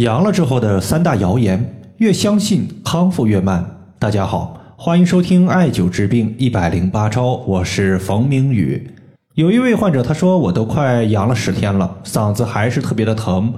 [0.00, 3.62] 阳了之后的三大谣言，越相信康复越慢。
[3.98, 8.90] 大家好，欢迎收听艾灸治病一百零八招，我是冯明宇。
[9.34, 13.52] 有一位患者他说，我都快阳了十天了，嗓子还是特别的疼。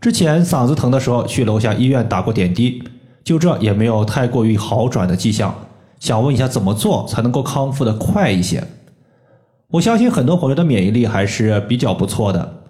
[0.00, 2.82] 之前嗓子疼的时候去楼下医院打过点滴，
[3.22, 5.54] 就这也没有太过于好转的迹象。
[6.00, 8.64] 想问一下，怎么做才能够康复的快一些？
[9.70, 12.63] 我相信很多朋友的免疫力还是比较不错的。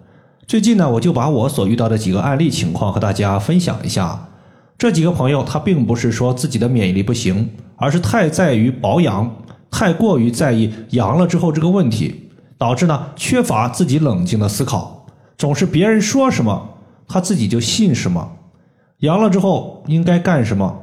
[0.47, 4.27] 最近呢，我就把我所遇到的几个案例情况和大家分享一下。
[4.77, 9.35] 这几个朋友他并不是说自己的免疫力不行，而是太在于保养，
[9.71, 12.29] 太过于在意阳了之后这个问题，
[12.59, 16.69] 导致呢缺乏自己冷静的思考，总是别人说什么
[17.07, 18.33] 他自己就信什么。
[18.99, 20.79] 阳了之后应该干什么，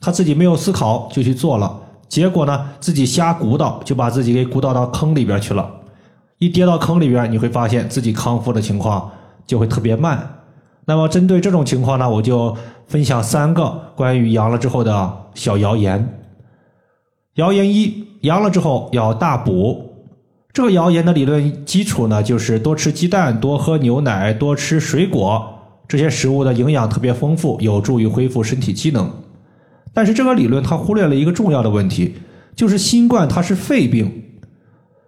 [0.00, 5.70] 他自己没有思考就去做了，结果呢自己瞎鼓捣，就把自己给鼓捣到坑里边去了。
[6.44, 9.10] 一跌到坑里边，你会发现自己康复的情况
[9.46, 10.42] 就会特别慢。
[10.84, 12.54] 那么针对这种情况呢，我就
[12.86, 16.20] 分享三个关于阳了之后的小谣言。
[17.36, 19.90] 谣言一：阳了之后要大补。
[20.52, 25.42] 这个谣言的理论基础呢，就是多吃鸡蛋、多喝牛奶、多吃水果，
[25.88, 29.10] 这些食物的营养特别丰富，有助于恢复身体机能。
[29.92, 32.14] 但是这个理论它忽略了一个重要的问题，
[32.54, 34.22] 就是新冠它是肺病。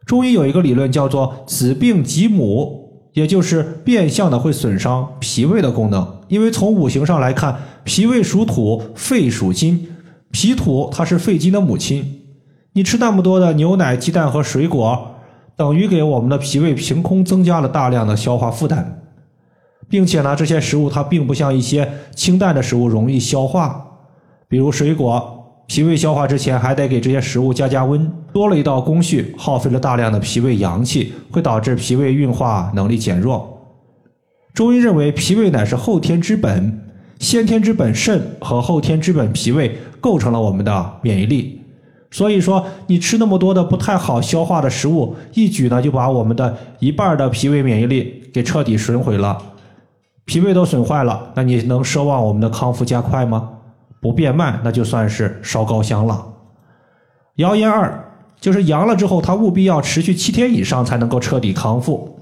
[0.06, 6.20] 中医有一个理论叫做“子病及母”，也就是变相的会损伤脾胃的功能。
[6.28, 9.88] 因为从五行上来看，脾胃属土，肺属金，
[10.30, 12.22] 脾土它是肺金的母亲。
[12.74, 15.16] 你吃那么多的牛奶、鸡蛋和水果，
[15.56, 19.02] 等于给我们的脾胃凭空增加了大量的消化负担，
[19.88, 23.84] 并且呢，这些食物它并不像一些清淡的食物容易消化，
[24.48, 25.35] 比如水果。
[25.66, 33.52] 脾胃消化之前还得给这些食物加加温，多了一道工序，耗费了大量的脾胃阳气，会导致脾胃运化能力减弱。
[34.54, 36.80] 中医认为，脾胃乃是后天之本，
[37.18, 41.60] 先天之本肾和后天之本脾胃构成了我们的免疫力。
[42.12, 49.36] 所以说，你吃那么多的不太好消化的食物，一举呢就把我们的一半的脾胃免疫力给彻底损毁了。
[50.24, 53.50] 脾胃都损坏了，那你能奢望我们的康复加快吗？
[54.00, 56.26] 不变慢，那就算是烧高香了。
[57.36, 62.20] 谣言二就是阳了之后，它务必要持续七天以上才能够彻底康复。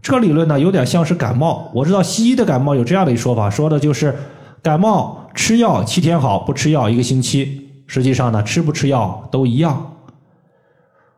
[0.00, 1.70] 这个理论呢，有点像是感冒。
[1.74, 4.14] 我知道西医的感冒有这样的一说法，说的就是
[4.62, 7.70] 感冒吃药七天好，不吃药一个星期。
[7.86, 9.92] 实际上呢，吃不吃药都一样。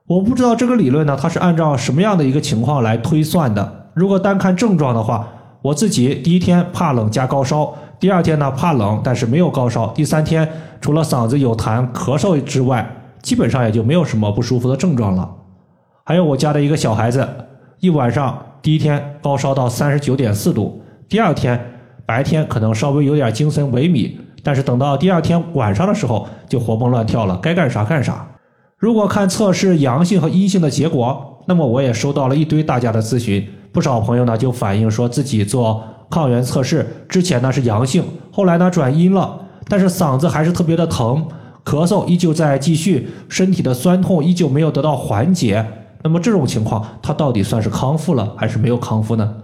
[0.06, 3.90] 我不知道这个理论呢，它是按照什么样的一个情况来推算的。
[3.94, 5.28] 如果单看症状的话，
[5.62, 7.74] 我自己第一天怕冷加高烧。
[7.98, 9.86] 第二天呢，怕冷，但是没有高烧。
[9.88, 10.48] 第三天
[10.80, 12.88] 除了嗓子有痰、咳嗽之外，
[13.22, 15.30] 基本上也就没有什么不舒服的症状了。
[16.04, 17.26] 还有我家的一个小孩子，
[17.80, 21.58] 一晚上第一天高烧到三十九点四度，第二天
[22.04, 24.12] 白天可能稍微有点精神萎靡，
[24.42, 28.26] 但是等到第二天晚上的时候就活蹦乱跳了，该干啥干啥。
[28.76, 35.82] 如果看测试阳性和阴性的结果，那么我也收到了一堆大家的咨询，不少朋友呢就反映说自己做。
[36.10, 41.26] 抗原测试之前呢是阳性，后来呢转阴了，但是嗓子还是特别的疼，
[41.64, 45.64] 咳嗽依旧在继续，身体的酸痛依旧没有得到缓解。
[46.02, 49.36] 那么这种情况，它到底算是康复了还是没有康复呢？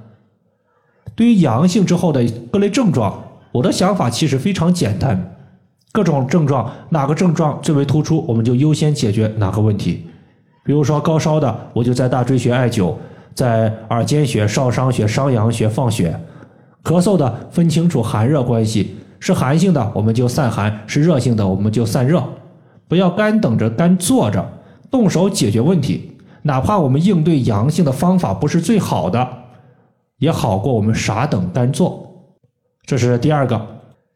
[1.17, 5.37] 对于阳性之后的各类症状，我的想法其实非常简单，
[5.93, 10.07] 各种症状哪个症状最为突出，我们就优先解决哪个问题。
[10.63, 12.95] 比如说高烧的，我就在大椎穴艾灸，
[13.35, 16.15] 在耳尖穴、少商穴、商阳穴放血。
[16.83, 22.23] 咳嗽的分清楚寒热关系，是寒性的我们就散寒，是热性的我们就散热，
[22.89, 24.45] 不要干等着干坐着，
[24.91, 26.13] 动手解决问题。
[26.43, 29.29] 哪怕我们应对阳性的方法不是最好的，
[30.19, 32.07] 也好过我们傻等干坐。
[32.87, 33.61] 这是第二个，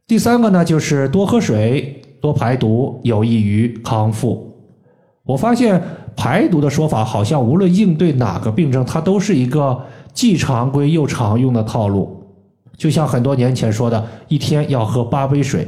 [0.07, 4.51] 第三个呢就是多喝水，多排毒，有益于康复。
[5.25, 5.83] 我发现
[6.17, 9.79] 排毒的说法好像无论应对哪个病症，它都是一个
[10.15, 12.24] 既常规又常用的套路。
[12.77, 15.67] 就像很多年前说的，一天要喝八杯水，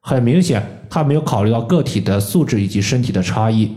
[0.00, 3.74] 很明显，他没有考虑到个体的素质以及身体的差异。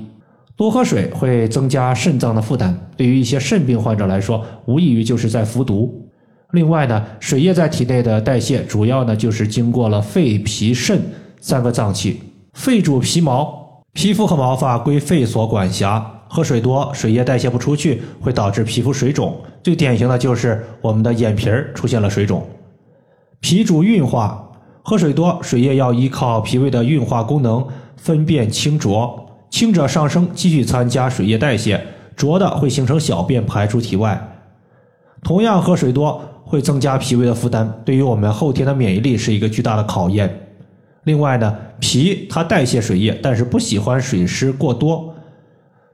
[0.55, 6.09] 多喝水会增加肾脏的负担，对于一些肾病患者来说，无异于就是在服毒。
[6.51, 10.99] 另外呢，水液在体内的代谢，主要呢就是经过了肺、脾、肾
[11.39, 12.21] 三个脏器。
[12.53, 16.16] 肺主皮毛，皮肤和毛发归肺所管辖。
[16.27, 19.39] 喝水多，水液代谢不出去，会导致皮肤水肿。
[19.63, 22.47] 最典型的就是我们的眼皮儿出现了水肿。
[23.39, 24.51] 脾主运化，
[24.81, 27.65] 喝水多，水液要依靠脾胃的运化功能
[27.95, 31.81] 分辨清浊，清者上升，继续参加水液代谢，
[32.15, 34.35] 浊的会形成小便排出体外。
[35.23, 40.47] 同样喝水多，会增加脾胃的负担，对于我们后天的免疫力是一个巨大的考验。
[41.03, 45.13] 另外呢，脾它代谢水液，但是不喜欢水湿过多。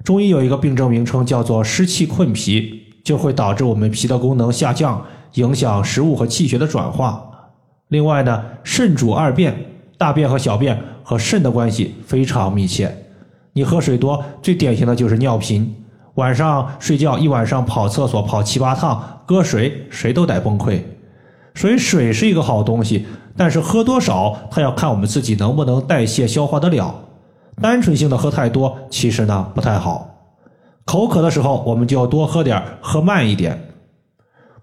[0.03, 5.05] 中医有一个病症名称叫做湿气困脾，就会导致我们脾的功能下降，
[5.35, 7.23] 影响食物和气血的转化。
[7.87, 9.55] 另外呢，肾主二便，
[9.97, 12.93] 大便和小便和肾的关系非常密切。
[13.53, 15.73] 你喝水多，最典型的就是尿频。
[16.15, 20.81] 晚上睡觉一晚上跑厕所跑七八趟，搁水谁都得崩溃。
[21.55, 23.05] 所以水是一个好东西。
[23.37, 26.93] 但是喝多少，它要看我们自己能不能代谢消化得了。
[27.61, 30.09] 单纯性的喝太多，其实呢不太好。
[30.85, 33.55] 口渴的时候，我们就要多喝点，喝慢一点；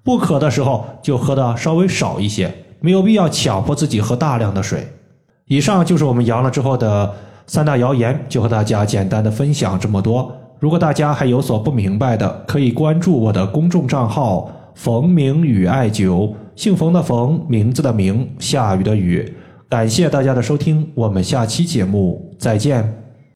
[0.03, 4.87] 不渴的时候，就喝的稍微少一些，没有必要强迫自己喝大量的水。
[5.47, 7.15] 以上就是我们阳了之后的
[7.47, 10.31] 三大谣言，就和大家简单的分享这么多。
[10.59, 16.35] 如果大家还有所不明白的，可以关注我的公众账号“冯明宇艾灸”。
[16.55, 19.35] 姓冯的冯，名字的名，下雨的雨。
[19.71, 23.00] 感谢大家的收听，我们下期节目再见。